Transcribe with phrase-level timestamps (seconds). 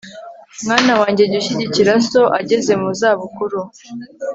[0.63, 3.59] mwana wanjye, jya ushyigikira so ageze mu za bukuru